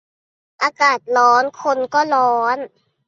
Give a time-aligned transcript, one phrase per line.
[0.63, 2.57] อากาศร้อน คนก็ร้อน